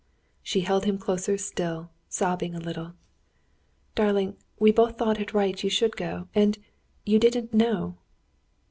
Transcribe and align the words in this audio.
She 0.41 0.61
held 0.61 0.85
him 0.85 0.97
closer 0.97 1.37
still, 1.37 1.91
sobbing 2.09 2.55
a 2.55 2.59
little. 2.59 2.93
"Darling, 3.93 4.35
we 4.57 4.71
both 4.71 4.97
thought 4.97 5.19
it 5.19 5.31
right 5.31 5.63
you 5.63 5.69
should 5.69 5.95
go. 5.95 6.27
And 6.33 6.57
you 7.05 7.19
didn't 7.19 7.53
know." 7.53 7.97